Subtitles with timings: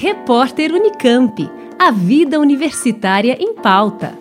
[0.00, 1.50] Repórter Unicamp.
[1.76, 4.16] A vida universitária em pauta.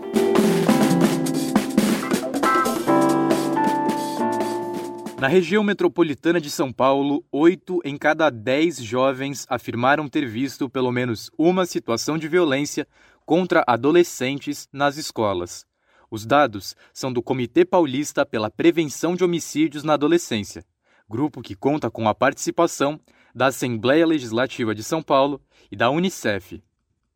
[5.22, 10.92] Na região metropolitana de São Paulo, oito em cada dez jovens afirmaram ter visto pelo
[10.92, 12.88] menos uma situação de violência
[13.24, 15.64] contra adolescentes nas escolas.
[16.10, 20.66] Os dados são do Comitê Paulista pela Prevenção de Homicídios na Adolescência,
[21.08, 23.00] grupo que conta com a participação
[23.38, 25.40] da Assembleia Legislativa de São Paulo
[25.72, 26.60] e da Unicef.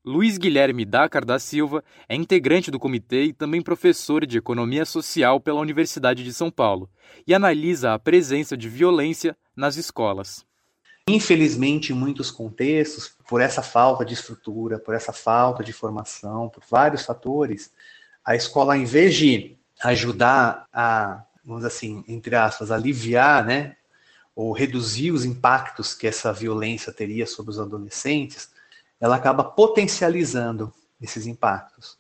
[0.05, 5.39] Luiz Guilherme Dacar da Silva é integrante do comitê e também professor de Economia Social
[5.39, 6.87] pela Universidade de São Paulo
[7.25, 10.45] e analisa a presença de violência nas escolas.
[11.09, 16.63] Infelizmente, em muitos contextos, por essa falta de estrutura, por essa falta de formação, por
[16.69, 17.71] vários fatores,
[18.23, 23.75] a escola, em vez de ajudar a, vamos assim, entre aspas, aliviar, né,
[24.35, 28.49] ou reduzir os impactos que essa violência teria sobre os adolescentes,
[28.99, 31.97] ela acaba potencializando esses impactos.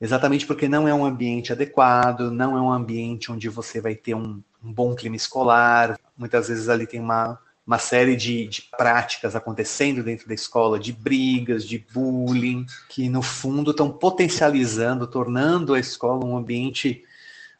[0.00, 4.14] Exatamente porque não é um ambiente adequado, não é um ambiente onde você vai ter
[4.14, 5.98] um, um bom clima escolar.
[6.16, 10.92] Muitas vezes ali tem uma, uma série de, de, práticas acontecendo dentro da escola, de
[10.92, 17.04] brigas, de bullying, que no fundo estão potencializando, tornando a escola um ambiente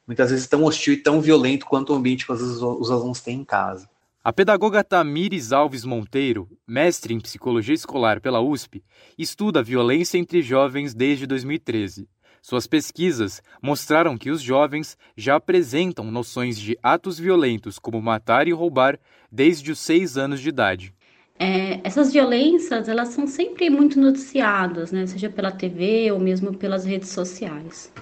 [0.04, 3.38] muitas vezes tão hostil e tão violento quanto o ambiente que os, os alunos têm
[3.40, 3.88] em casa.
[4.24, 8.80] A pedagoga Tamires Alves Monteiro, mestre em psicologia escolar pela USP,
[9.18, 12.08] estuda a violência entre jovens desde 2013.
[12.40, 18.52] Suas pesquisas mostraram que os jovens já apresentam noções de atos violentos como matar e
[18.52, 18.96] roubar
[19.30, 20.94] desde os seis anos de idade.
[21.36, 25.04] É, essas violências elas são sempre muito noticiadas, né?
[25.04, 27.92] seja pela TV ou mesmo pelas redes sociais.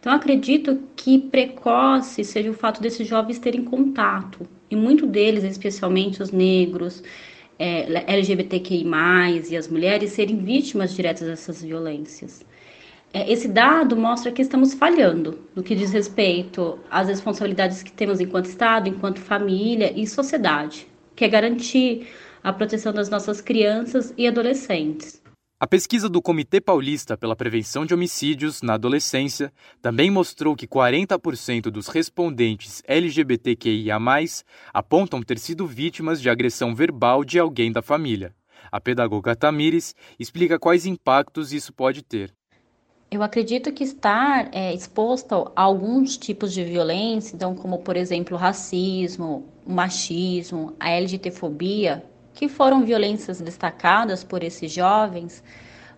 [0.00, 6.22] Então acredito que precoce seja o fato desses jovens terem contato e muito deles, especialmente
[6.22, 7.02] os negros,
[7.58, 8.86] é, LGBTQI+,
[9.50, 12.46] e as mulheres, serem vítimas diretas dessas violências.
[13.12, 18.20] É, esse dado mostra que estamos falhando no que diz respeito às responsabilidades que temos
[18.20, 22.06] enquanto Estado, enquanto família e sociedade, que é garantir
[22.42, 25.20] a proteção das nossas crianças e adolescentes.
[25.62, 31.64] A pesquisa do Comitê Paulista pela Prevenção de Homicídios na Adolescência também mostrou que 40%
[31.64, 33.98] dos respondentes LGBTQIA,
[34.72, 38.34] apontam ter sido vítimas de agressão verbal de alguém da família.
[38.72, 42.32] A pedagoga Tamires explica quais impactos isso pode ter.
[43.10, 48.34] Eu acredito que estar é, exposto a alguns tipos de violência, então, como por exemplo
[48.34, 52.02] racismo, machismo, a LGBTfobia,
[52.40, 55.44] que foram violências destacadas por esses jovens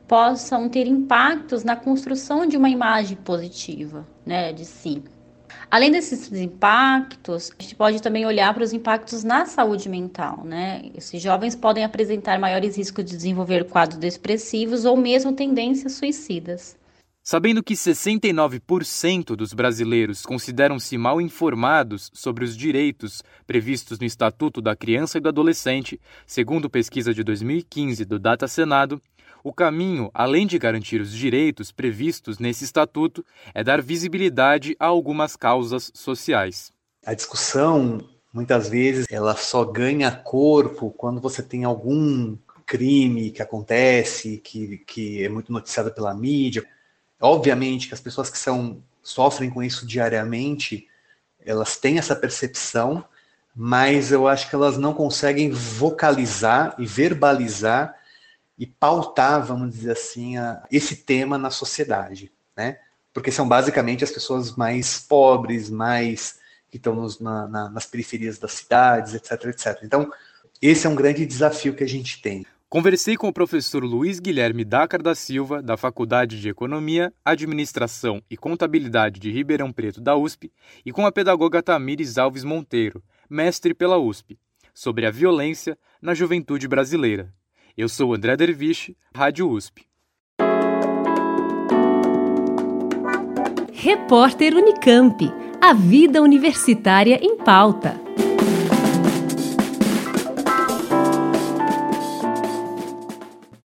[0.08, 5.04] possam ter impactos na construção de uma imagem positiva né, de si.
[5.70, 10.82] Além desses impactos, a gente pode também olhar para os impactos na saúde mental, né?
[10.96, 16.76] Esses jovens podem apresentar maiores riscos de desenvolver quadros depressivos ou mesmo tendências suicidas.
[17.24, 24.74] Sabendo que 69% dos brasileiros consideram-se mal informados sobre os direitos previstos no Estatuto da
[24.74, 29.00] Criança e do Adolescente, segundo pesquisa de 2015 do Data Senado,
[29.44, 35.36] o caminho, além de garantir os direitos previstos nesse estatuto, é dar visibilidade a algumas
[35.36, 36.72] causas sociais.
[37.06, 38.00] A discussão,
[38.32, 45.22] muitas vezes, ela só ganha corpo quando você tem algum crime que acontece, que, que
[45.22, 46.66] é muito noticiado pela mídia
[47.22, 50.88] Obviamente que as pessoas que são sofrem com isso diariamente,
[51.44, 53.04] elas têm essa percepção,
[53.54, 57.94] mas eu acho que elas não conseguem vocalizar e verbalizar
[58.58, 62.78] e pautar, vamos dizer assim, a, esse tema na sociedade, né?
[63.12, 66.38] Porque são basicamente as pessoas mais pobres, mais
[66.70, 69.80] que estão nos, na, na, nas periferias das cidades, etc, etc.
[69.82, 70.10] Então,
[70.60, 72.46] esse é um grande desafio que a gente tem.
[72.72, 78.34] Conversei com o professor Luiz Guilherme Dacar da Silva, da Faculdade de Economia, Administração e
[78.34, 80.50] Contabilidade de Ribeirão Preto da USP,
[80.82, 84.38] e com a pedagoga Tamires Alves Monteiro, mestre pela USP,
[84.72, 87.30] sobre a violência na juventude brasileira.
[87.76, 89.84] Eu sou André Derviche, Rádio USP.
[93.70, 95.30] Repórter Unicamp.
[95.60, 98.11] A vida universitária em pauta.